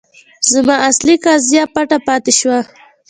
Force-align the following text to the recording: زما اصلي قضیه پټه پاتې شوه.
زما 0.51 0.75
اصلي 0.89 1.15
قضیه 1.25 1.63
پټه 1.73 1.97
پاتې 2.07 2.31
شوه. 2.39 2.59